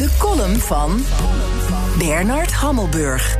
De 0.00 0.16
column 0.18 0.58
van 0.58 1.04
Bernard 1.98 2.52
Hammelburg. 2.52 3.38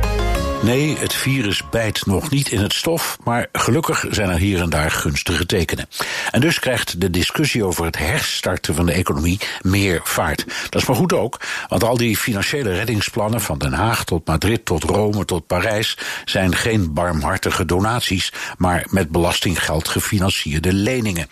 Nee, 0.63 0.97
het 0.97 1.13
virus 1.13 1.69
bijt 1.69 2.05
nog 2.05 2.29
niet 2.29 2.51
in 2.51 2.61
het 2.61 2.73
stof, 2.73 3.17
maar 3.23 3.47
gelukkig 3.51 4.05
zijn 4.09 4.29
er 4.29 4.37
hier 4.37 4.61
en 4.61 4.69
daar 4.69 4.91
gunstige 4.91 5.45
tekenen. 5.45 5.87
En 6.31 6.41
dus 6.41 6.59
krijgt 6.59 7.01
de 7.01 7.09
discussie 7.09 7.65
over 7.65 7.85
het 7.85 7.97
herstarten 7.97 8.75
van 8.75 8.85
de 8.85 8.91
economie 8.91 9.39
meer 9.61 10.01
vaart. 10.03 10.45
Dat 10.69 10.81
is 10.81 10.87
maar 10.87 10.97
goed 10.97 11.13
ook, 11.13 11.39
want 11.67 11.83
al 11.83 11.97
die 11.97 12.17
financiële 12.17 12.73
reddingsplannen 12.73 13.41
van 13.41 13.57
Den 13.57 13.73
Haag 13.73 14.03
tot 14.03 14.27
Madrid, 14.27 14.65
tot 14.65 14.83
Rome, 14.83 15.25
tot 15.25 15.47
Parijs 15.47 15.97
zijn 16.25 16.55
geen 16.55 16.93
barmhartige 16.93 17.65
donaties, 17.65 18.33
maar 18.57 18.85
met 18.89 19.09
belastinggeld 19.09 19.87
gefinancierde 19.87 20.73
leningen. 20.73 21.27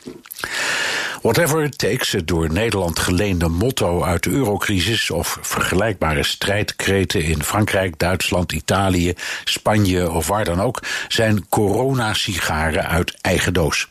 Whatever 1.22 1.64
it 1.64 1.78
takes, 1.78 2.12
het 2.12 2.28
door 2.28 2.52
Nederland 2.52 3.00
geleende 3.00 3.48
motto 3.48 4.04
uit 4.04 4.24
de 4.24 4.30
eurocrisis 4.30 5.10
of 5.10 5.38
vergelijkbare 5.42 6.24
strijdkreten 6.24 7.24
in 7.24 7.44
Frankrijk, 7.44 8.00
Duitsland, 8.00 8.52
Italië, 8.52 9.14
Spanje 9.44 10.12
of 10.12 10.28
waar 10.28 10.46
dan 10.46 10.62
ook, 10.62 10.82
zijn 11.08 11.50
coronasigaren 11.50 12.88
uit 12.88 13.18
eigen 13.22 13.54
doos. 13.54 13.88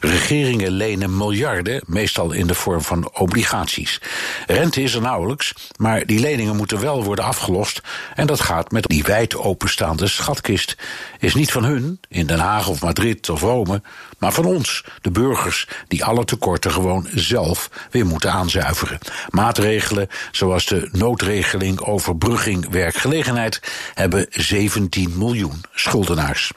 Regeringen 0.00 0.70
lenen 0.70 1.16
miljarden, 1.16 1.82
meestal 1.86 2.32
in 2.32 2.46
de 2.46 2.54
vorm 2.54 2.82
van 2.82 3.10
obligaties. 3.14 4.00
Rente 4.46 4.82
is 4.82 4.94
er 4.94 5.00
nauwelijks, 5.00 5.54
maar 5.76 6.06
die 6.06 6.20
leningen 6.20 6.56
moeten 6.56 6.80
wel 6.80 7.04
worden 7.04 7.24
afgelost 7.24 7.80
en 8.14 8.26
dat 8.26 8.40
gaat 8.40 8.70
met 8.70 8.84
die 8.86 9.02
wijd 9.02 9.36
openstaande 9.36 10.06
schatkist. 10.06 10.76
Is 11.18 11.34
niet 11.34 11.52
van 11.52 11.64
hun, 11.64 12.00
in 12.08 12.26
Den 12.26 12.38
Haag 12.38 12.68
of 12.68 12.82
Madrid 12.82 13.28
of 13.28 13.40
Rome, 13.40 13.82
maar 14.18 14.32
van 14.32 14.44
ons, 14.44 14.84
de 15.00 15.10
burgers, 15.10 15.68
die 15.88 16.04
alle 16.04 16.24
tekorten 16.24 16.67
gewoon 16.70 17.06
zelf 17.14 17.70
weer 17.90 18.06
moeten 18.06 18.32
aanzuiveren. 18.32 18.98
Maatregelen 19.30 20.08
zoals 20.32 20.66
de 20.66 20.88
noodregeling 20.92 21.80
overbrugging 21.80 22.70
werkgelegenheid 22.70 23.60
hebben 23.94 24.26
17 24.30 25.18
miljoen 25.18 25.60
schuldenaars. 25.74 26.52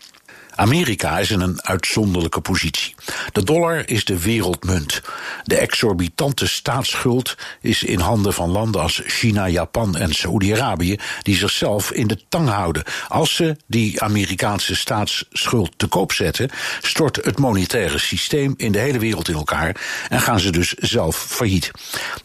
Amerika 0.55 1.19
is 1.19 1.31
in 1.31 1.39
een 1.39 1.63
uitzonderlijke 1.63 2.41
positie. 2.41 2.95
De 3.31 3.43
dollar 3.43 3.89
is 3.89 4.05
de 4.05 4.19
wereldmunt. 4.19 5.01
De 5.43 5.57
exorbitante 5.57 6.47
staatsschuld 6.47 7.35
is 7.61 7.83
in 7.83 7.99
handen 7.99 8.33
van 8.33 8.49
landen 8.49 8.81
als 8.81 9.01
China, 9.05 9.49
Japan 9.49 9.97
en 9.97 10.13
Saoedi-Arabië, 10.13 10.99
die 11.21 11.35
zichzelf 11.35 11.91
in 11.91 12.07
de 12.07 12.19
tang 12.29 12.49
houden. 12.49 12.83
Als 13.07 13.35
ze 13.35 13.57
die 13.67 14.01
Amerikaanse 14.01 14.75
staatsschuld 14.75 15.71
te 15.77 15.87
koop 15.87 16.11
zetten, 16.11 16.49
stort 16.81 17.15
het 17.15 17.39
monetaire 17.39 17.97
systeem 17.97 18.53
in 18.57 18.71
de 18.71 18.79
hele 18.79 18.99
wereld 18.99 19.27
in 19.27 19.35
elkaar 19.35 19.75
en 20.09 20.21
gaan 20.21 20.39
ze 20.39 20.49
dus 20.49 20.73
zelf 20.73 21.17
failliet. 21.17 21.71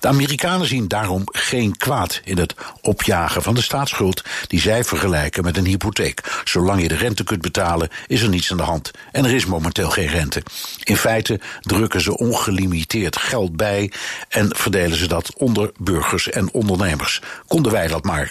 De 0.00 0.08
Amerikanen 0.08 0.66
zien 0.66 0.88
daarom 0.88 1.22
geen 1.24 1.76
kwaad 1.76 2.20
in 2.24 2.38
het 2.38 2.54
opjagen 2.80 3.42
van 3.42 3.54
de 3.54 3.62
staatsschuld, 3.62 4.22
die 4.46 4.60
zij 4.60 4.84
vergelijken 4.84 5.44
met 5.44 5.56
een 5.56 5.66
hypotheek. 5.66 6.40
Zolang 6.44 6.82
je 6.82 6.88
de 6.88 6.96
rente 6.96 7.24
kunt 7.24 7.42
betalen, 7.42 7.88
is 8.06 8.22
er 8.22 8.28
niets 8.28 8.50
aan 8.50 8.56
de 8.56 8.62
hand. 8.62 8.90
En 9.12 9.24
er 9.24 9.34
is 9.34 9.46
momenteel 9.46 9.90
geen 9.90 10.08
rente. 10.08 10.42
In 10.84 10.96
feite 10.96 11.40
drukken 11.60 12.00
ze 12.00 12.18
ongelimiteerd 12.18 13.05
geld 13.14 13.56
bij 13.56 13.92
en 14.28 14.56
verdelen 14.56 14.98
ze 14.98 15.08
dat 15.08 15.34
onder 15.36 15.70
burgers 15.78 16.30
en 16.30 16.52
ondernemers. 16.52 17.22
Konden 17.46 17.72
wij 17.72 17.88
dat 17.88 18.04
maar. 18.04 18.30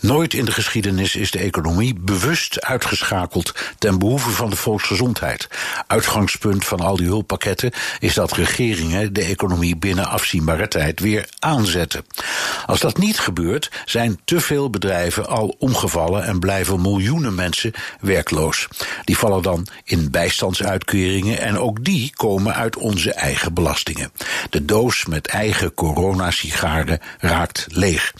Nooit 0.00 0.34
in 0.34 0.44
de 0.44 0.52
geschiedenis 0.52 1.16
is 1.16 1.30
de 1.30 1.38
economie 1.38 1.94
bewust 1.94 2.60
uitgeschakeld 2.60 3.54
ten 3.78 3.98
behoeve 3.98 4.30
van 4.30 4.50
de 4.50 4.56
volksgezondheid. 4.56 5.48
Uitgangspunt 5.86 6.64
van 6.64 6.80
al 6.80 6.96
die 6.96 7.06
hulppakketten 7.06 7.72
is 7.98 8.14
dat 8.14 8.32
regeringen 8.32 9.12
de 9.12 9.24
economie 9.24 9.76
binnen 9.76 10.08
afzienbare 10.08 10.68
tijd 10.68 11.00
weer 11.00 11.28
aanzetten. 11.38 12.04
Als 12.66 12.80
dat 12.80 12.98
niet 12.98 13.18
gebeurt, 13.18 13.70
zijn 13.84 14.20
te 14.24 14.40
veel 14.40 14.70
bedrijven 14.70 15.26
al 15.26 15.56
omgevallen 15.58 16.24
en 16.24 16.38
blijven 16.38 16.80
miljoenen 16.80 17.34
mensen 17.34 17.72
werkloos. 18.00 18.68
Die 19.04 19.18
vallen 19.18 19.42
dan 19.42 19.66
in 19.84 20.10
bijstandsuitkeringen 20.10 21.38
en 21.38 21.58
ook 21.58 21.84
die 21.84 22.12
komen 22.16 22.54
uit 22.54 22.76
onze 22.76 23.12
eigen 23.12 23.54
belastingen. 23.54 24.12
De 24.50 24.64
doos 24.64 25.06
met 25.06 25.26
eigen 25.26 25.74
coronasigaren 25.74 27.00
raakt 27.18 27.66
leeg. 27.68 28.12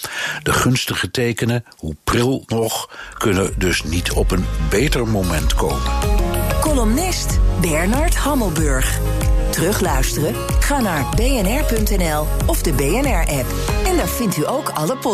De 0.43 0.53
gunstige 0.53 1.11
tekenen, 1.23 1.65
hoe 1.77 1.97
pril 2.05 2.43
nog, 2.47 2.91
kunnen 3.19 3.55
dus 3.59 3.83
niet 3.83 4.13
op 4.13 4.31
een 4.31 4.45
beter 4.71 5.09
moment 5.09 5.55
komen. 5.55 5.93
Columnist 6.61 7.39
Bernard 7.61 8.17
Hammelburg. 8.17 9.01
Terugluisteren? 9.51 10.35
Ga 10.61 10.81
naar 10.81 11.15
bnr.nl 11.17 12.27
of 12.47 12.63
de 12.63 12.73
BNR-app. 12.73 13.47
En 13.87 13.97
daar 13.97 14.09
vindt 14.09 14.37
u 14.37 14.49
ook 14.49 14.69
alle 14.69 14.97
podcasts. 14.97 15.11